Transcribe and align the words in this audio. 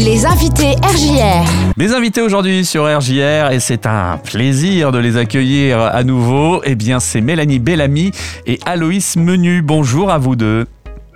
Les 0.00 0.26
invités 0.26 0.76
RJR. 0.80 1.44
Mes 1.76 1.92
invités 1.92 2.22
aujourd'hui 2.22 2.64
sur 2.64 2.84
RJR, 2.84 3.50
et 3.50 3.58
c'est 3.58 3.84
un 3.84 4.18
plaisir 4.18 4.92
de 4.92 4.98
les 4.98 5.16
accueillir 5.16 5.80
à 5.80 6.04
nouveau, 6.04 6.62
eh 6.62 6.76
bien 6.76 7.00
c'est 7.00 7.20
Mélanie 7.20 7.58
Bellamy 7.58 8.12
et 8.46 8.60
Aloïs 8.64 9.16
Menu. 9.16 9.60
Bonjour 9.60 10.12
à 10.12 10.18
vous 10.18 10.36
deux. 10.36 10.68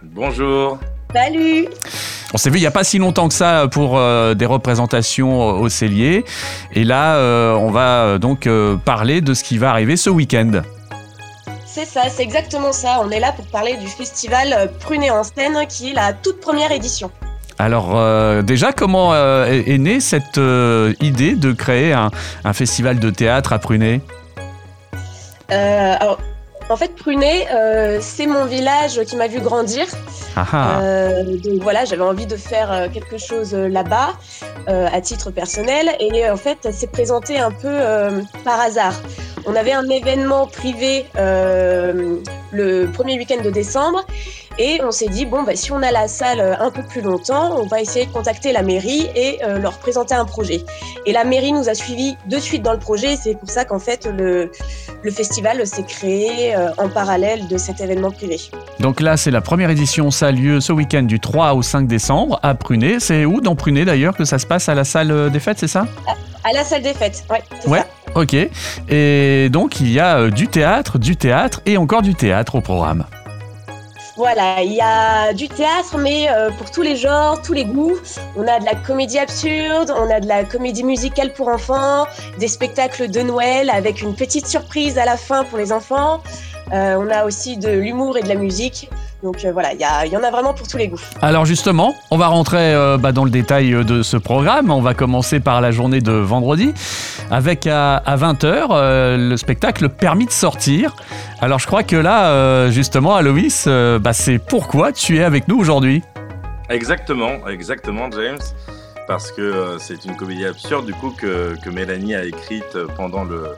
Bonjour. 0.03 0.79
Salut 1.15 1.69
On 2.35 2.39
s'est 2.39 2.51
vu 2.51 2.57
il 2.57 2.63
n'y 2.63 2.67
a 2.67 2.73
pas 2.73 2.83
si 2.83 2.99
longtemps 2.99 3.29
que 3.29 3.35
ça 3.35 3.69
pour 3.71 3.97
euh, 3.97 4.35
des 4.35 4.47
représentations 4.47 5.61
au 5.61 5.69
Cellier. 5.69 6.25
Et 6.73 6.83
là, 6.83 7.15
euh, 7.19 7.55
on 7.55 7.71
va 7.71 8.03
euh, 8.03 8.19
donc 8.19 8.49
euh, 8.49 8.75
parler 8.85 9.21
de 9.21 9.33
ce 9.33 9.45
qui 9.45 9.59
va 9.59 9.71
arriver 9.71 9.97
ce 9.97 10.11
week-end. 10.11 10.61
C'est 11.65 11.87
ça, 11.87 12.03
c'est 12.11 12.25
exactement 12.25 12.73
ça. 12.73 13.01
On 13.03 13.11
est 13.11 13.21
là 13.21 13.31
pour 13.31 13.47
parler 13.47 13.77
du 13.77 13.87
festival 13.87 14.53
euh, 14.53 14.67
Prunet 14.81 15.11
en 15.11 15.23
scène 15.23 15.57
qui 15.69 15.91
est 15.91 15.95
la 15.95 16.13
toute 16.13 16.41
première 16.41 16.73
édition. 16.73 17.13
Alors 17.63 17.93
euh, 17.95 18.43
déjà, 18.43 18.73
comment 18.73 19.15
euh, 19.15 19.47
est, 19.47 19.79
née 19.79 20.01
cette 20.01 20.37
euh, 20.37 20.95
idée 21.01 21.37
de 21.37 21.53
créer 21.53 21.93
un, 21.93 22.11
un 22.43 22.53
festival 22.53 22.99
de 22.99 23.09
théâtre 23.09 23.53
à 23.53 23.61
Prunet? 23.61 24.01
Alors, 25.49 26.19
en 26.71 26.77
fait, 26.77 26.93
Prunet, 26.97 27.47
c'est 28.01 28.27
mon 28.27 28.47
village 28.47 29.01
qui 29.05 29.15
m'a 29.15 29.29
vu 29.29 29.39
grandir. 29.39 29.85
Ah 30.35 30.47
ah. 30.53 30.81
Donc 31.45 31.63
voilà, 31.63 31.85
j'avais 31.85 32.03
envie 32.03 32.27
de 32.27 32.37
faire 32.37 32.89
quelque 32.93 33.19
chose 33.19 33.55
là-bas 33.55 34.15
à 34.67 35.01
titre 35.03 35.31
personnel. 35.31 35.91
Et 36.01 36.29
en 36.31 36.39
fait, 36.39 36.59
ça 36.63 36.73
s'est 36.73 36.87
présenté 36.87 37.39
un 37.39 37.51
peu 37.51 37.77
par 38.45 38.61
hasard. 38.61 38.95
On 39.45 39.55
avait 39.55 39.73
un 39.73 39.89
événement 39.91 40.47
privé 40.47 41.05
le 42.53 42.87
premier 42.87 43.19
week-end 43.19 43.43
de 43.43 43.51
décembre. 43.51 44.05
Et 44.59 44.81
on 44.85 44.91
s'est 44.91 45.09
dit, 45.09 45.25
bon, 45.25 45.45
bah, 45.45 45.53
si 45.57 45.73
on 45.73 45.83
a 45.83 45.91
la 45.91 46.09
salle 46.09 46.39
euh, 46.41 46.55
un 46.61 46.71
peu 46.71 46.83
plus 46.83 47.01
longtemps, 47.01 47.57
on 47.59 47.65
va 47.67 47.81
essayer 47.81 48.05
de 48.05 48.11
contacter 48.13 48.53
la 48.53 48.63
mairie 48.63 49.09
et 49.17 49.39
euh, 49.43 49.59
leur 49.59 49.79
présenter 49.79 50.15
un 50.15 50.27
projet. 50.27 50.61
Et 51.07 51.13
la 51.13 51.25
mairie 51.25 51.53
nous 51.53 51.71
a 51.71 51.75
suivis 51.75 52.17
de 52.27 52.39
suite 52.39 52.63
dans 52.63 52.75
le 52.75 52.79
projet. 52.79 53.15
et 53.15 53.17
C'est 53.17 53.35
pour 53.35 53.49
ça 53.49 53.65
qu'en 53.65 53.79
fait, 53.79 54.05
le, 54.07 54.51
le 55.03 55.11
festival 55.11 55.67
s'est 55.67 55.85
créé 55.85 56.55
euh, 56.55 56.69
en 56.77 56.91
parallèle 56.91 57.49
de 57.49 57.57
cet 57.57 57.81
événement 57.81 58.11
privé. 58.11 58.39
Donc 58.79 59.01
là, 59.01 59.17
c'est 59.17 59.31
la 59.31 59.41
première 59.41 59.71
édition. 59.71 60.11
Ça 60.11 60.27
a 60.27 60.33
lieu 60.33 60.61
ce 60.61 60.73
week-end 60.75 61.03
du 61.05 61.19
3 61.19 61.55
au 61.55 61.63
5 61.63 61.87
décembre 61.87 62.39
à 62.43 62.55
Prunet. 62.55 63.01
C'est 63.01 63.25
où? 63.25 63.41
Dans 63.41 63.57
Prunet 63.57 63.87
d'ailleurs 63.87 64.15
que 64.15 64.27
ça 64.27 64.39
se 64.39 64.47
passe 64.47 64.69
à 64.69 64.75
la 64.75 64.85
salle 64.85 65.31
des 65.31 65.41
fêtes, 65.41 65.59
c'est 65.61 65.67
ça? 65.69 65.87
À 66.45 66.53
la 66.53 66.63
salle 66.63 66.83
des 66.83 66.93
fêtes, 66.93 67.25
ouais, 67.31 67.43
c'est 67.61 67.69
Ouais. 67.71 67.79
ça. 67.79 67.87
Ok. 68.15 68.37
Et 68.89 69.49
donc 69.51 69.81
il 69.81 69.91
y 69.91 70.01
a 70.01 70.19
euh, 70.19 70.31
du 70.31 70.49
théâtre, 70.49 70.99
du 70.99 71.17
théâtre 71.17 71.61
et 71.67 71.77
encore 71.77 72.03
du 72.03 72.15
théâtre 72.15 72.57
au 72.57 72.61
programme. 72.61 73.05
Voilà, 74.17 74.63
il 74.63 74.73
y 74.73 74.81
a 74.81 75.33
du 75.33 75.49
théâtre, 75.49 75.97
mais 75.97 76.29
euh, 76.29 76.51
pour 76.51 76.71
tous 76.71 76.83
les 76.83 76.97
genres, 76.97 77.41
tous 77.41 77.55
les 77.55 77.65
goûts. 77.65 77.97
On 78.37 78.47
a 78.47 78.61
de 78.61 78.65
la 78.67 78.75
comédie 78.75 79.19
absurde, 79.19 79.93
on 79.97 80.11
a 80.11 80.21
de 80.21 80.29
la 80.29 80.45
comédie 80.45 80.85
musicale 80.85 81.33
pour 81.33 81.49
enfants, 81.49 82.07
des 82.39 82.49
spectacles 82.49 83.11
de 83.11 83.23
Noël 83.23 83.71
avec 83.71 84.03
une 84.03 84.15
petite 84.15 84.47
surprise 84.47 84.99
à 84.99 85.07
la 85.07 85.17
fin 85.17 85.45
pour 85.45 85.57
les 85.57 85.73
enfants. 85.73 86.21
Euh, 86.73 86.97
on 86.99 87.11
a 87.11 87.25
aussi 87.25 87.57
de 87.57 87.71
l'humour 87.71 88.19
et 88.19 88.23
de 88.23 88.29
la 88.29 88.35
musique. 88.35 88.91
Donc 89.23 89.45
euh, 89.45 89.53
voilà, 89.53 89.73
il 89.73 90.11
y, 90.11 90.17
en 90.17 90.23
a 90.23 90.31
vraiment 90.31 90.53
pour 90.53 90.67
tous 90.67 90.77
les 90.77 90.89
goûts. 90.89 91.01
Alors 91.21 91.45
justement, 91.45 91.95
on 92.11 92.19
va 92.19 92.27
rentrer 92.27 92.75
euh, 92.75 92.97
bah, 92.99 93.13
dans 93.13 93.25
le 93.25 93.31
détail 93.31 93.73
euh, 93.73 93.85
de 93.85 94.03
ce 94.03 94.17
programme. 94.17 94.71
On 94.71 94.81
va 94.81 94.95
commencer 94.95 95.39
par 95.39 95.61
la 95.61 95.71
journée 95.71 96.01
de 96.01 96.13
vendredi 96.13 96.75
avec 97.31 97.69
à, 97.69 98.03
20h 98.09 99.17
le 99.17 99.37
spectacle 99.37 99.89
Permis 99.89 100.27
de 100.27 100.33
sortir. 100.33 100.97
Alors 101.41 101.61
je 101.61 101.67
crois 101.67 101.85
que 101.85 101.95
là, 101.97 102.31
euh, 102.31 102.71
justement, 102.71 103.15
Aloïs, 103.15 103.67
euh, 103.69 104.01
bah, 104.01 104.13
c'est 104.13 104.39
pourquoi 104.39 104.91
tu 104.93 105.19
es 105.19 105.23
avec 105.23 105.47
nous 105.47 105.59
aujourd'hui? 105.59 106.03
Exactement, 106.69 107.47
exactement, 107.49 108.11
James. 108.11 108.41
Parce 109.07 109.31
que 109.31 109.77
c'est 109.79 110.05
une 110.05 110.17
comédie 110.17 110.47
absurde, 110.47 110.87
du 110.87 110.95
coup, 110.95 111.11
que, 111.11 111.57
que 111.63 111.71
Mélanie 111.71 112.15
a 112.15 112.25
écrite 112.25 112.79
pendant 112.97 113.25
le, 113.25 113.49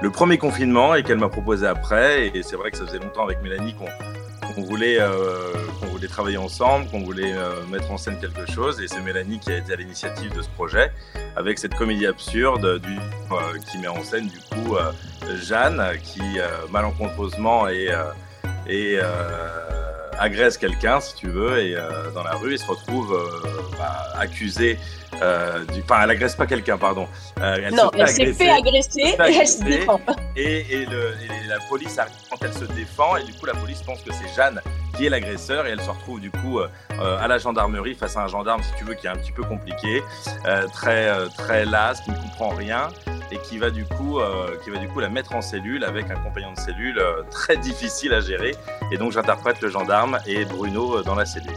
le 0.00 0.10
premier 0.10 0.38
confinement 0.38 0.94
et 0.94 1.02
qu'elle 1.02 1.18
m'a 1.18 1.28
proposé 1.28 1.66
après. 1.66 2.28
Et 2.34 2.42
c'est 2.42 2.56
vrai 2.56 2.70
que 2.70 2.78
ça 2.78 2.86
faisait 2.86 3.00
longtemps 3.00 3.24
avec 3.24 3.42
Mélanie 3.42 3.74
qu'on 3.74 3.86
qu'on 4.54 4.62
voulait, 4.62 4.98
euh, 5.00 5.52
qu'on 5.80 5.86
voulait 5.86 6.08
travailler 6.08 6.36
ensemble, 6.36 6.88
qu'on 6.90 7.02
voulait 7.02 7.32
euh, 7.34 7.64
mettre 7.70 7.90
en 7.90 7.96
scène 7.98 8.18
quelque 8.20 8.50
chose. 8.50 8.80
Et 8.80 8.88
c'est 8.88 9.00
Mélanie 9.00 9.38
qui 9.40 9.50
a 9.50 9.58
été 9.58 9.72
à 9.72 9.76
l'initiative 9.76 10.34
de 10.34 10.42
ce 10.42 10.48
projet 10.50 10.92
avec 11.36 11.58
cette 11.58 11.74
comédie 11.74 12.06
absurde 12.06 12.78
du, 12.80 12.96
euh, 12.96 13.58
qui 13.70 13.78
met 13.78 13.88
en 13.88 14.02
scène, 14.02 14.28
du 14.28 14.38
coup, 14.38 14.76
Jeanne 15.42 15.82
qui, 16.02 16.22
malencontreusement, 16.70 17.68
est. 17.68 17.88
euh, 19.02 19.73
agresse 20.18 20.56
quelqu'un, 20.58 21.00
si 21.00 21.14
tu 21.14 21.28
veux, 21.28 21.58
et 21.58 21.74
euh, 21.76 22.10
dans 22.14 22.22
la 22.22 22.32
rue, 22.32 22.52
il 22.52 22.58
se 22.58 22.66
retrouve 22.66 23.12
euh, 23.14 23.48
bah, 23.78 23.94
accusé 24.18 24.78
euh, 25.22 25.64
du. 25.66 25.80
Enfin, 25.82 26.00
elle 26.04 26.10
agresse 26.10 26.34
pas 26.34 26.46
quelqu'un, 26.46 26.76
pardon. 26.78 27.06
Elle 27.40 27.74
non, 27.74 27.90
se 27.92 27.96
fait 27.96 28.00
elle 28.00 28.08
s'est 28.08 28.32
fait 28.32 28.50
agresser 28.50 29.00
et 29.00 29.16
elle 29.40 29.46
se 29.48 29.62
défend. 29.64 30.00
et, 30.36 30.60
et 30.74 30.86
le- 30.86 31.14
et 31.22 31.46
la 31.48 31.58
police 31.68 31.98
arrive 31.98 32.12
quand 32.30 32.38
elle 32.42 32.52
se 32.54 32.64
défend, 32.72 33.16
et 33.16 33.24
du 33.24 33.32
coup, 33.34 33.46
la 33.46 33.54
police 33.54 33.82
pense 33.82 34.00
que 34.02 34.12
c'est 34.12 34.34
Jeanne 34.34 34.60
qui 34.96 35.06
est 35.06 35.10
l'agresseur, 35.10 35.66
et 35.66 35.70
elle 35.70 35.80
se 35.80 35.90
retrouve 35.90 36.20
du 36.20 36.30
coup 36.30 36.60
euh, 36.60 36.68
à 37.20 37.26
la 37.26 37.38
gendarmerie 37.38 37.94
face 37.96 38.16
à 38.16 38.20
un 38.22 38.28
gendarme, 38.28 38.62
si 38.62 38.70
tu 38.78 38.84
veux, 38.84 38.94
qui 38.94 39.06
est 39.08 39.10
un 39.10 39.16
petit 39.16 39.32
peu 39.32 39.42
compliqué, 39.42 40.02
euh, 40.46 40.66
très 40.68 41.08
euh, 41.08 41.26
très 41.36 41.64
las, 41.64 42.00
qui 42.02 42.10
ne 42.12 42.16
comprend 42.16 42.50
rien 42.50 42.88
et 43.34 43.38
qui 43.48 43.58
va 43.58 43.70
du 43.70 43.84
coup 43.84 44.20
euh, 44.20 44.56
qui 44.62 44.70
va 44.70 44.78
du 44.78 44.86
coup 44.88 45.00
la 45.00 45.08
mettre 45.08 45.34
en 45.34 45.42
cellule 45.42 45.82
avec 45.84 46.10
un 46.10 46.14
compagnon 46.14 46.52
de 46.52 46.58
cellule 46.60 46.98
euh, 46.98 47.22
très 47.30 47.56
difficile 47.56 48.12
à 48.14 48.20
gérer 48.20 48.54
et 48.92 48.96
donc 48.96 49.12
j'interprète 49.12 49.60
le 49.60 49.68
gendarme 49.68 50.18
et 50.26 50.44
Bruno 50.44 50.98
euh, 50.98 51.02
dans 51.02 51.14
la 51.16 51.24
cellule. 51.26 51.50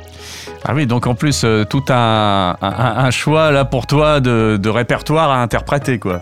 Ah 0.66 0.74
oui, 0.74 0.86
donc 0.88 1.06
en 1.08 1.16
plus, 1.16 1.46
tout 1.70 1.84
un, 1.90 2.58
un- 2.62 3.06
un 3.06 3.12
choix 3.12 3.52
là 3.52 3.64
pour 3.66 3.86
toi 3.88 4.20
de, 4.20 4.58
de 4.60 4.70
répertoire 4.70 5.30
à 5.32 5.42
interpréter, 5.42 6.00
quoi. 6.00 6.22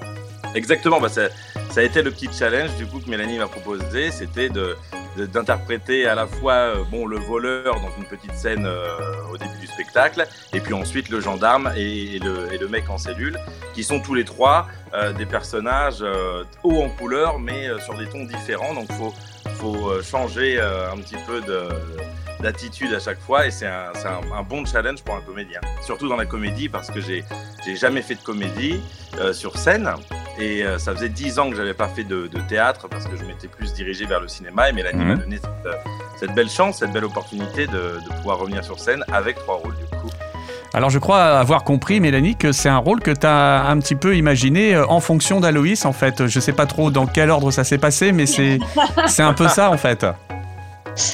Exactement, 0.54 1.00
bah 1.02 1.10
ça, 1.10 1.24
ça 1.70 1.80
a 1.82 1.84
été 1.84 2.02
le 2.02 2.12
petit 2.12 2.30
challenge 2.32 2.76
du 2.78 2.86
coup 2.86 3.00
que 3.00 3.10
Mélanie 3.10 3.38
m'a 3.38 3.48
proposé, 3.48 4.12
c'était 4.12 4.50
de- 4.50 4.76
d'interpréter 5.18 6.08
à 6.08 6.16
la 6.16 6.28
fois 6.28 6.54
euh, 6.54 6.84
bon 6.90 7.06
le 7.06 7.18
voleur 7.18 7.76
dans 7.76 7.96
une 7.98 8.06
petite 8.06 8.36
scène 8.36 8.66
euh, 8.66 8.98
au 9.32 9.38
début 9.38 9.58
du 9.60 9.68
spectacle 9.68 10.28
et 10.54 10.60
puis 10.60 10.74
ensuite 10.74 11.10
le 11.10 11.20
gendarme 11.22 11.72
et, 11.76 12.20
le, 12.20 12.54
et 12.54 12.58
le 12.58 12.68
mec 12.68 12.90
en 12.90 12.98
cellule 12.98 13.40
qui 13.74 13.84
sont 13.84 14.00
tous 14.00 14.14
les 14.14 14.26
trois 14.26 14.68
euh, 14.94 15.14
des 15.14 15.26
personnages 15.26 16.04
hauts 16.64 16.82
en 16.82 16.90
couleur 16.90 17.40
mais 17.40 17.68
sur 17.84 17.98
des 17.98 18.08
tons 18.08 18.26
différents. 18.26 18.74
Donc 18.74 18.92
faut 18.94 19.14
faut 19.56 20.02
changer 20.02 20.60
un 20.60 20.98
petit 20.98 21.16
peu 21.26 21.42
de 21.42 21.70
d'attitude 22.42 22.94
à 22.94 23.00
chaque 23.00 23.20
fois 23.20 23.48
et 23.48 23.52
c'est 23.52 23.68
un, 23.68 23.92
un, 24.34 24.44
bon 24.44 24.66
challenge 24.66 25.02
pour 25.04 25.16
un 25.16 25.22
comédien. 25.22 25.62
Surtout 25.82 26.10
dans 26.10 26.18
la 26.18 26.26
comédie 26.26 26.68
parce 26.68 26.92
que 26.92 27.00
j'ai 27.00 27.24
j'ai 27.66 27.76
jamais 27.76 28.02
fait 28.02 28.16
de 28.16 28.22
comédie 28.22 28.82
sur 29.32 29.58
scène 29.58 29.90
et 30.40 30.64
euh, 30.64 30.78
ça 30.78 30.94
faisait 30.94 31.10
dix 31.10 31.40
ans 31.40 31.50
que 31.50 31.56
j'avais 31.56 31.74
pas 31.74 31.88
fait 31.88 32.04
de, 32.04 32.28
de 32.28 32.40
théâtre 32.42 32.88
parce 32.90 33.06
que 33.06 33.16
je 33.18 33.24
m'étais 33.24 33.48
plus 33.48 33.74
dirigé 33.74 34.06
vers 34.06 34.20
le 34.20 34.28
cinéma 34.28 34.70
et 34.70 34.74
Mélanie 34.74 35.00
Mhm. 35.04 35.08
m'a 35.08 35.16
donné 35.16 35.38
cette, 35.38 35.66
euh, 35.66 35.74
cette 36.20 36.34
belle 36.34 36.50
chance, 36.50 36.80
cette 36.80 36.92
belle 36.92 37.06
opportunité 37.06 37.68
de, 37.68 37.74
de 37.74 38.14
pouvoir 38.18 38.38
revenir 38.40 38.64
sur 38.64 38.80
scène 38.80 39.04
avec 39.12 39.38
trois 39.38 39.56
rôles 39.56 39.76
du 39.76 39.86
coup. 39.98 40.10
Alors 40.74 40.90
je 40.90 41.00
crois 41.00 41.40
avoir 41.40 41.64
compris, 41.64 42.02
Mélanie, 42.02 42.36
que 42.36 42.52
c'est 42.52 42.68
un 42.68 42.78
rôle 42.80 43.00
que 43.00 43.12
tu 43.12 43.26
as 43.26 43.66
un 43.68 43.80
petit 43.80 43.96
peu 43.96 44.18
imaginé 44.18 44.76
euh, 44.76 44.86
en 44.88 45.00
fonction 45.00 45.40
d'Aloïs, 45.40 45.86
en 45.86 45.94
fait. 45.94 46.28
Je 46.28 46.40
sais 46.42 46.52
pas 46.52 46.66
trop 46.66 46.92
dans 46.92 47.06
quel 47.06 47.30
ordre 47.30 47.50
ça 47.52 47.64
s'est 47.64 47.78
passé, 47.78 48.12
mais 48.12 48.26
c'est 48.26 48.60
c'est 49.08 49.24
un 49.24 49.34
peu 49.34 49.48
ça, 49.48 49.72
en 49.72 49.78
fait. 49.78 50.06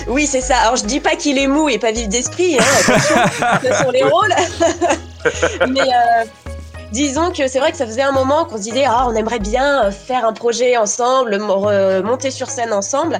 Oui, 0.07 0.25
c'est 0.27 0.41
ça. 0.41 0.57
Alors, 0.61 0.75
je 0.77 0.85
dis 0.85 0.99
pas 0.99 1.15
qu'il 1.15 1.37
est 1.37 1.47
mou 1.47 1.69
et 1.69 1.77
pas 1.79 1.91
vif 1.91 2.07
d'esprit, 2.09 2.57
hein, 2.59 2.63
attention, 2.79 3.15
ce 3.69 3.83
sont 3.83 3.91
les 3.91 4.03
rôles. 4.03 4.33
Mais 5.69 5.81
euh, 5.81 6.25
disons 6.91 7.31
que 7.31 7.47
c'est 7.47 7.59
vrai 7.59 7.71
que 7.71 7.77
ça 7.77 7.85
faisait 7.85 8.01
un 8.01 8.11
moment 8.11 8.45
qu'on 8.45 8.57
se 8.57 8.63
disait, 8.63 8.85
ah, 8.85 9.05
on 9.07 9.15
aimerait 9.15 9.39
bien 9.39 9.85
euh, 9.85 9.91
faire 9.91 10.25
un 10.25 10.33
projet 10.33 10.77
ensemble, 10.77 11.37
mo- 11.39 11.71
monter 12.03 12.31
sur 12.31 12.49
scène 12.49 12.73
ensemble. 12.73 13.19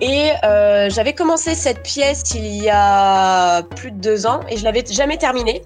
Et 0.00 0.30
euh, 0.44 0.88
j'avais 0.90 1.12
commencé 1.12 1.54
cette 1.54 1.82
pièce 1.82 2.22
il 2.34 2.46
y 2.62 2.70
a 2.70 3.62
plus 3.76 3.90
de 3.90 3.98
deux 4.00 4.26
ans 4.26 4.40
et 4.48 4.56
je 4.56 4.64
l'avais 4.64 4.84
jamais 4.90 5.18
terminée. 5.18 5.62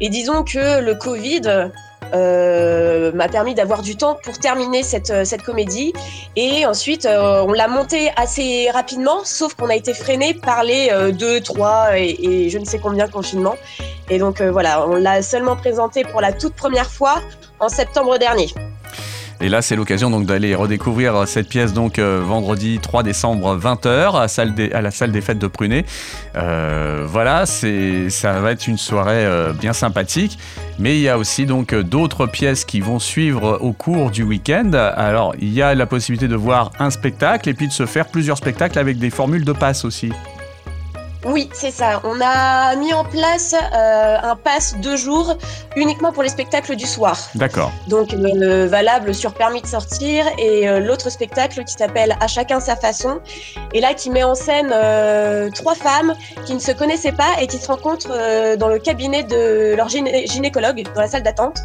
Et 0.00 0.08
disons 0.08 0.44
que 0.44 0.80
le 0.80 0.94
Covid 0.94 1.70
euh, 2.14 3.12
m'a 3.12 3.28
permis 3.28 3.54
d'avoir 3.54 3.82
du 3.82 3.96
temps 3.96 4.18
pour 4.22 4.38
terminer 4.38 4.82
cette, 4.82 5.10
euh, 5.10 5.24
cette 5.24 5.42
comédie. 5.42 5.92
Et 6.36 6.66
ensuite, 6.66 7.06
euh, 7.06 7.42
on 7.46 7.52
l'a 7.52 7.68
montée 7.68 8.10
assez 8.16 8.70
rapidement, 8.70 9.24
sauf 9.24 9.54
qu'on 9.54 9.68
a 9.68 9.74
été 9.74 9.94
freiné 9.94 10.34
par 10.34 10.64
les 10.64 10.88
euh, 10.90 11.12
deux, 11.12 11.40
trois 11.40 11.98
et, 11.98 12.16
et 12.22 12.50
je 12.50 12.58
ne 12.58 12.64
sais 12.64 12.78
combien 12.78 13.08
confinements. 13.08 13.56
Et 14.10 14.18
donc 14.18 14.42
voilà, 14.42 14.86
on 14.86 14.96
l'a 14.96 15.22
seulement 15.22 15.56
présenté 15.56 16.04
pour 16.04 16.20
la 16.20 16.32
toute 16.32 16.54
première 16.54 16.90
fois 16.90 17.22
en 17.60 17.68
septembre 17.68 18.18
dernier. 18.18 18.48
Et 19.42 19.48
là, 19.48 19.60
c'est 19.60 19.74
l'occasion 19.74 20.20
d'aller 20.20 20.54
redécouvrir 20.54 21.26
cette 21.26 21.48
pièce 21.48 21.72
donc 21.72 21.98
euh, 21.98 22.22
vendredi 22.24 22.78
3 22.80 23.02
décembre 23.02 23.58
20h 23.58 24.16
à, 24.16 24.80
la 24.80 24.90
salle 24.92 25.10
des 25.10 25.20
fêtes 25.20 25.40
de 25.40 25.48
Prunet. 25.48 25.84
Euh, 26.36 27.04
voilà, 27.08 27.44
c'est 27.44 28.08
ça 28.08 28.40
va 28.40 28.52
être 28.52 28.68
une 28.68 28.78
soirée 28.78 29.26
euh, 29.26 29.52
bien 29.52 29.72
sympathique. 29.72 30.38
Mais 30.78 30.96
il 30.96 31.02
y 31.02 31.08
a 31.08 31.18
aussi 31.18 31.44
donc 31.44 31.74
d'autres 31.74 32.26
pièces 32.26 32.64
qui 32.64 32.80
vont 32.80 33.00
suivre 33.00 33.58
au 33.60 33.72
cours 33.72 34.12
du 34.12 34.22
week-end. 34.22 34.70
Alors, 34.74 35.34
il 35.40 35.52
y 35.52 35.60
a 35.60 35.74
la 35.74 35.86
possibilité 35.86 36.28
de 36.28 36.36
voir 36.36 36.70
un 36.78 36.90
spectacle 36.90 37.48
et 37.48 37.54
puis 37.54 37.66
de 37.66 37.72
se 37.72 37.84
faire 37.84 38.06
plusieurs 38.06 38.36
spectacles 38.36 38.78
avec 38.78 38.98
des 38.98 39.10
formules 39.10 39.44
de 39.44 39.52
passe 39.52 39.84
aussi. 39.84 40.12
Oui, 41.24 41.48
c'est 41.52 41.70
ça. 41.70 42.00
On 42.04 42.20
a 42.20 42.74
mis 42.76 42.92
en 42.92 43.04
place 43.04 43.54
euh, 43.54 44.16
un 44.22 44.34
pass 44.34 44.74
deux 44.78 44.96
jours 44.96 45.36
uniquement 45.76 46.12
pour 46.12 46.22
les 46.24 46.28
spectacles 46.28 46.74
du 46.74 46.84
soir. 46.86 47.16
D'accord. 47.36 47.70
Donc 47.86 48.12
euh, 48.12 48.66
valable 48.66 49.14
sur 49.14 49.32
permis 49.32 49.62
de 49.62 49.66
sortir 49.66 50.26
et 50.38 50.68
euh, 50.68 50.80
l'autre 50.80 51.10
spectacle 51.10 51.62
qui 51.64 51.74
s'appelle 51.74 52.16
À 52.20 52.26
chacun 52.26 52.58
sa 52.60 52.74
façon 52.74 53.20
et 53.72 53.80
là 53.80 53.94
qui 53.94 54.10
met 54.10 54.24
en 54.24 54.34
scène 54.34 54.72
euh, 54.74 55.48
trois 55.54 55.74
femmes 55.76 56.14
qui 56.44 56.54
ne 56.54 56.60
se 56.60 56.72
connaissaient 56.72 57.12
pas 57.12 57.40
et 57.40 57.46
qui 57.46 57.58
se 57.58 57.68
rencontrent 57.68 58.56
dans 58.56 58.68
le 58.68 58.78
cabinet 58.78 59.22
de 59.22 59.74
leur 59.76 59.88
gyné- 59.88 60.26
gynécologue 60.30 60.82
dans 60.94 61.00
la 61.00 61.08
salle 61.08 61.22
d'attente. 61.22 61.58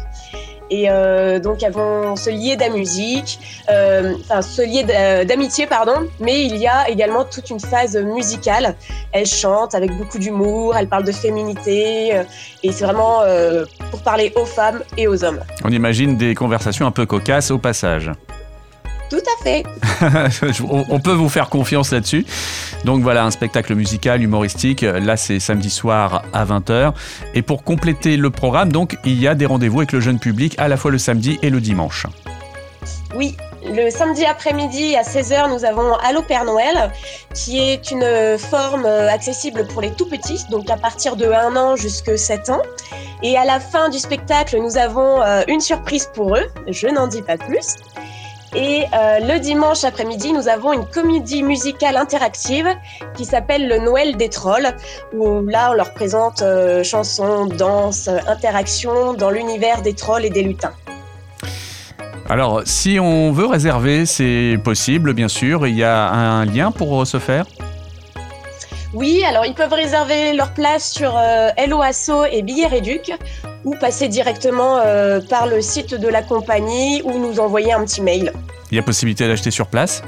Et 0.70 0.90
euh, 0.90 1.38
donc 1.38 1.62
elles 1.62 1.72
vont 1.72 2.14
se 2.16 2.30
lier 2.30 2.56
d'amusique, 2.56 3.38
euh, 3.70 4.14
enfin 4.20 4.42
se 4.42 4.62
lier 4.62 4.82
d'a- 4.84 5.24
d'amitié 5.24 5.66
pardon, 5.66 6.06
mais 6.20 6.44
il 6.44 6.56
y 6.56 6.66
a 6.66 6.88
également 6.90 7.24
toute 7.24 7.50
une 7.50 7.60
phase 7.60 7.96
musicale. 7.96 8.74
Elles 9.12 9.26
chantent 9.26 9.74
avec 9.74 9.90
beaucoup 9.96 10.18
d'humour, 10.18 10.76
elles 10.76 10.88
parlent 10.88 11.04
de 11.04 11.12
féminité 11.12 12.16
euh, 12.16 12.22
et 12.62 12.72
c'est 12.72 12.84
vraiment 12.84 13.22
euh, 13.22 13.64
pour 13.90 14.02
parler 14.02 14.32
aux 14.36 14.44
femmes 14.44 14.82
et 14.96 15.08
aux 15.08 15.24
hommes. 15.24 15.40
On 15.64 15.70
imagine 15.70 16.16
des 16.16 16.34
conversations 16.34 16.86
un 16.86 16.90
peu 16.90 17.06
cocasses 17.06 17.50
au 17.50 17.58
passage. 17.58 18.10
Tout 19.10 19.16
à 19.16 19.42
fait. 19.42 19.64
on 20.70 20.84
on 20.88 21.00
peut 21.00 21.12
vous 21.12 21.28
faire 21.28 21.48
confiance 21.48 21.92
là-dessus. 21.92 22.26
Donc 22.84 23.02
voilà, 23.02 23.24
un 23.24 23.30
spectacle 23.30 23.74
musical, 23.74 24.22
humoristique. 24.22 24.82
Là, 24.82 25.16
c'est 25.16 25.40
samedi 25.40 25.70
soir 25.70 26.22
à 26.32 26.44
20h. 26.44 26.92
Et 27.34 27.42
pour 27.42 27.62
compléter 27.64 28.16
le 28.16 28.30
programme, 28.30 28.72
donc, 28.72 28.98
il 29.04 29.20
y 29.20 29.28
a 29.28 29.34
des 29.34 29.46
rendez-vous 29.46 29.78
avec 29.78 29.92
le 29.92 30.00
jeune 30.00 30.18
public 30.18 30.54
à 30.58 30.68
la 30.68 30.76
fois 30.76 30.90
le 30.90 30.98
samedi 30.98 31.38
et 31.42 31.50
le 31.50 31.60
dimanche. 31.60 32.06
Oui, 33.14 33.36
le 33.64 33.90
samedi 33.90 34.24
après-midi 34.24 34.96
à 34.96 35.02
16h, 35.02 35.50
nous 35.50 35.64
avons 35.64 35.94
Allo 35.94 36.22
Père 36.22 36.44
Noël, 36.44 36.92
qui 37.34 37.58
est 37.58 37.90
une 37.90 38.38
forme 38.38 38.86
accessible 38.86 39.66
pour 39.68 39.82
les 39.82 39.90
tout 39.90 40.08
petits, 40.08 40.44
donc 40.50 40.70
à 40.70 40.76
partir 40.76 41.16
de 41.16 41.26
1 41.26 41.56
an 41.56 41.76
jusqu'à 41.76 42.16
7 42.16 42.50
ans. 42.50 42.62
Et 43.22 43.36
à 43.36 43.44
la 43.44 43.60
fin 43.60 43.88
du 43.88 43.98
spectacle, 43.98 44.58
nous 44.58 44.76
avons 44.76 45.22
euh, 45.22 45.42
une 45.48 45.60
surprise 45.60 46.08
pour 46.14 46.36
eux, 46.36 46.46
je 46.68 46.86
n'en 46.86 47.08
dis 47.08 47.22
pas 47.22 47.36
plus. 47.36 47.76
Et 48.54 48.84
euh, 48.94 49.18
le 49.20 49.38
dimanche 49.40 49.84
après-midi, 49.84 50.32
nous 50.32 50.48
avons 50.48 50.72
une 50.72 50.86
comédie 50.86 51.42
musicale 51.42 51.96
interactive 51.96 52.66
qui 53.14 53.24
s'appelle 53.24 53.68
Le 53.68 53.78
Noël 53.78 54.16
des 54.16 54.30
Trolls, 54.30 54.74
où 55.12 55.42
là, 55.46 55.70
on 55.70 55.74
leur 55.74 55.92
présente 55.92 56.40
euh, 56.40 56.82
chansons, 56.82 57.46
danses, 57.46 58.08
euh, 58.08 58.18
interactions 58.26 59.12
dans 59.12 59.30
l'univers 59.30 59.82
des 59.82 59.92
trolls 59.92 60.24
et 60.24 60.30
des 60.30 60.42
lutins. 60.42 60.72
Alors, 62.30 62.62
si 62.64 62.98
on 62.98 63.32
veut 63.32 63.46
réserver, 63.46 64.06
c'est 64.06 64.58
possible, 64.64 65.12
bien 65.12 65.28
sûr. 65.28 65.66
Il 65.66 65.76
y 65.76 65.84
a 65.84 66.10
un 66.10 66.44
lien 66.44 66.70
pour 66.70 67.06
ce 67.06 67.18
faire? 67.18 67.44
Oui, 68.94 69.22
alors 69.22 69.44
ils 69.44 69.54
peuvent 69.54 69.72
réserver 69.72 70.32
leur 70.32 70.54
place 70.54 70.90
sur 70.90 71.14
euh, 71.14 71.50
Hello 71.58 71.82
Asso 71.82 72.24
et 72.30 72.40
Billet 72.40 72.66
Réduc 72.66 73.12
ou 73.68 73.74
passer 73.78 74.08
directement 74.08 74.78
euh, 74.78 75.20
par 75.20 75.46
le 75.46 75.60
site 75.60 75.94
de 75.94 76.08
la 76.08 76.22
compagnie 76.22 77.02
ou 77.04 77.18
nous 77.18 77.38
envoyer 77.38 77.72
un 77.72 77.84
petit 77.84 78.00
mail. 78.00 78.32
Il 78.70 78.76
y 78.76 78.78
a 78.78 78.82
possibilité 78.82 79.28
d'acheter 79.28 79.50
sur 79.50 79.66
place? 79.66 80.02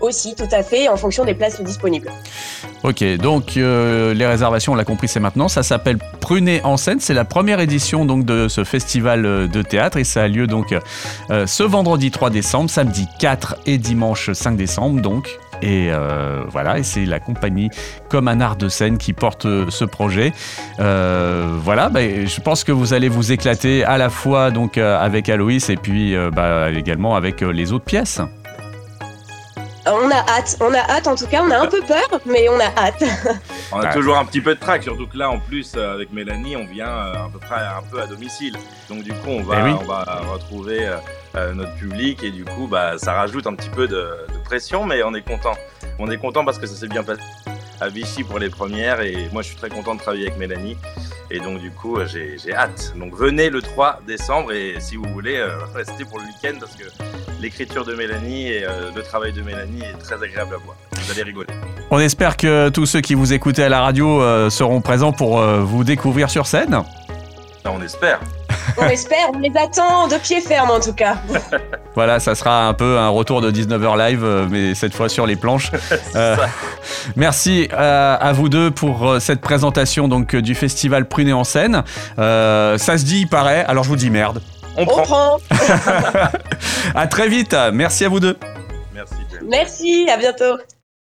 Aussi, 0.00 0.34
tout 0.34 0.48
à 0.50 0.62
fait, 0.62 0.88
en 0.88 0.96
fonction 0.96 1.24
des 1.24 1.34
places 1.34 1.60
disponibles. 1.60 2.10
Ok, 2.82 3.04
donc 3.18 3.56
euh, 3.56 4.14
les 4.14 4.26
réservations, 4.26 4.72
on 4.72 4.74
l'a 4.74 4.84
compris, 4.84 5.06
c'est 5.06 5.20
maintenant. 5.20 5.48
Ça 5.48 5.62
s'appelle 5.62 5.98
Prunet 6.20 6.62
en 6.64 6.76
scène. 6.76 6.98
C'est 7.00 7.14
la 7.14 7.26
première 7.26 7.60
édition 7.60 8.06
donc 8.06 8.24
de 8.24 8.48
ce 8.48 8.64
festival 8.64 9.26
euh, 9.26 9.46
de 9.46 9.62
théâtre 9.62 9.98
et 9.98 10.04
ça 10.04 10.22
a 10.22 10.28
lieu 10.28 10.46
donc 10.46 10.74
euh, 11.30 11.46
ce 11.46 11.62
vendredi 11.62 12.10
3 12.10 12.30
décembre, 12.30 12.70
samedi 12.70 13.06
4 13.18 13.56
et 13.66 13.76
dimanche 13.78 14.32
5 14.32 14.56
décembre 14.56 15.02
donc. 15.02 15.38
Et 15.62 15.88
euh, 15.90 16.42
voilà, 16.48 16.78
et 16.78 16.82
c'est 16.82 17.04
la 17.04 17.20
compagnie 17.20 17.70
Comme 18.08 18.28
un 18.28 18.40
art 18.40 18.56
de 18.56 18.68
scène 18.68 18.98
qui 18.98 19.12
porte 19.12 19.46
euh, 19.46 19.66
ce 19.68 19.84
projet. 19.84 20.32
Euh, 20.78 21.46
voilà, 21.62 21.88
bah, 21.88 22.00
je 22.00 22.40
pense 22.40 22.64
que 22.64 22.72
vous 22.72 22.92
allez 22.94 23.08
vous 23.08 23.32
éclater 23.32 23.84
à 23.84 23.98
la 23.98 24.10
fois 24.10 24.50
donc 24.50 24.78
avec 24.78 25.28
Aloïs 25.28 25.68
et 25.70 25.76
puis 25.76 26.16
bah, 26.32 26.70
également 26.70 27.16
avec 27.16 27.40
les 27.40 27.72
autres 27.72 27.84
pièces. 27.84 28.20
On 29.86 30.10
a 30.10 30.18
hâte, 30.28 30.56
on 30.60 30.72
a 30.74 30.78
hâte 30.78 31.06
en 31.06 31.14
tout 31.14 31.26
cas, 31.26 31.42
on 31.46 31.50
a 31.50 31.58
un 31.58 31.66
peu 31.66 31.80
peur, 31.80 32.20
mais 32.26 32.46
on 32.48 32.60
a 32.60 32.86
hâte. 32.86 33.02
On 33.72 33.78
a 33.80 33.84
Ouais. 33.88 33.94
toujours 33.94 34.16
un 34.18 34.24
petit 34.24 34.40
peu 34.40 34.54
de 34.54 34.60
trac, 34.60 34.82
surtout 34.82 35.06
que 35.06 35.16
là, 35.16 35.30
en 35.30 35.38
plus, 35.38 35.74
euh, 35.76 35.94
avec 35.94 36.12
Mélanie, 36.12 36.56
on 36.56 36.66
vient 36.66 36.88
euh, 36.88 37.26
à 37.26 37.28
peu 37.32 37.38
près 37.38 37.54
un 37.60 37.82
peu 37.90 38.00
à 38.00 38.06
domicile. 38.06 38.56
Donc 38.88 39.02
du 39.02 39.12
coup, 39.12 39.28
on 39.28 39.42
va, 39.42 39.60
Eh 39.60 39.62
oui. 39.70 39.76
on 39.80 39.84
va 39.84 40.02
retrouver 40.32 40.88
euh, 41.36 41.52
notre 41.54 41.74
public 41.76 42.22
et 42.24 42.30
du 42.30 42.44
coup, 42.44 42.66
bah, 42.66 42.98
ça 42.98 43.12
rajoute 43.12 43.46
un 43.46 43.54
petit 43.54 43.70
peu 43.70 43.86
de, 43.86 43.94
de 44.32 44.38
pression, 44.44 44.84
mais 44.84 45.02
on 45.04 45.14
est 45.14 45.22
content. 45.22 45.54
On 45.98 46.10
est 46.10 46.18
content 46.18 46.44
parce 46.44 46.58
que 46.58 46.66
ça 46.66 46.74
s'est 46.74 46.88
bien 46.88 47.04
passé 47.04 47.20
à 47.80 47.88
Vichy 47.88 48.24
pour 48.24 48.38
les 48.38 48.50
premières 48.50 49.00
et 49.00 49.28
moi, 49.32 49.42
je 49.42 49.48
suis 49.48 49.56
très 49.56 49.70
content 49.70 49.94
de 49.94 50.00
travailler 50.00 50.26
avec 50.26 50.38
Mélanie. 50.38 50.76
Et 51.30 51.38
donc 51.38 51.60
du 51.60 51.70
coup, 51.70 51.96
j'ai 52.06 52.36
j'ai 52.38 52.52
hâte. 52.52 52.92
Donc 52.96 53.14
venez 53.14 53.50
le 53.50 53.62
3 53.62 54.00
décembre 54.04 54.52
et 54.52 54.74
si 54.80 54.96
vous 54.96 55.06
voulez, 55.12 55.36
euh, 55.36 55.50
restez 55.74 56.04
pour 56.04 56.18
le 56.18 56.24
week-end 56.24 56.58
parce 56.58 56.74
que 56.74 56.84
l'écriture 57.40 57.84
de 57.84 57.94
Mélanie 57.94 58.48
et 58.48 58.64
euh, 58.64 58.90
le 58.94 59.02
travail 59.02 59.32
de 59.32 59.42
Mélanie 59.42 59.82
est 59.82 59.98
très 59.98 60.22
agréable 60.22 60.54
à 60.54 60.58
voir. 60.58 60.76
Vous 60.92 61.10
allez 61.10 61.22
rigoler. 61.22 61.48
On 61.90 61.98
espère 61.98 62.36
que 62.36 62.68
tous 62.68 62.86
ceux 62.86 63.00
qui 63.00 63.14
vous 63.14 63.32
écoutaient 63.32 63.64
à 63.64 63.68
la 63.68 63.80
radio 63.80 64.20
euh, 64.20 64.50
seront 64.50 64.80
présents 64.80 65.12
pour 65.12 65.40
euh, 65.40 65.60
vous 65.60 65.82
découvrir 65.82 66.30
sur 66.30 66.46
scène. 66.46 66.74
Enfin, 66.74 67.76
on 67.78 67.82
espère. 67.82 68.20
On 68.78 68.86
espère, 68.86 69.30
on 69.34 69.38
les 69.38 69.52
attend 69.56 70.06
de 70.06 70.16
pied 70.16 70.40
ferme 70.40 70.70
en 70.70 70.80
tout 70.80 70.92
cas. 70.92 71.16
Voilà, 71.96 72.20
ça 72.20 72.36
sera 72.36 72.68
un 72.68 72.72
peu 72.72 72.98
un 72.98 73.08
retour 73.08 73.40
de 73.40 73.50
19h 73.50 73.98
live, 73.98 74.46
mais 74.48 74.76
cette 74.76 74.94
fois 74.94 75.08
sur 75.08 75.26
les 75.26 75.36
planches. 75.36 75.72
Euh, 76.16 76.36
merci 77.14 77.68
à 77.72 78.32
vous 78.32 78.48
deux 78.48 78.70
pour 78.70 79.16
cette 79.20 79.40
présentation 79.40 80.08
donc 80.08 80.34
du 80.34 80.54
festival 80.54 81.06
Prunet 81.06 81.32
en 81.32 81.44
scène. 81.44 81.84
Euh, 82.18 82.78
ça 82.78 82.98
se 82.98 83.04
dit, 83.04 83.20
il 83.20 83.28
paraît, 83.28 83.64
alors 83.66 83.84
je 83.84 83.88
vous 83.88 83.96
dis 83.96 84.10
merde. 84.10 84.40
On 84.80 84.84
On 84.84 84.86
prend. 84.86 85.02
prend. 85.02 85.38
À 86.94 87.06
très 87.06 87.28
vite, 87.28 87.54
merci 87.72 88.04
à 88.04 88.08
vous 88.08 88.20
deux. 88.20 88.36
Merci. 88.94 89.14
James. 89.30 89.46
Merci, 89.48 90.08
à 90.10 90.16
bientôt. 90.16 90.56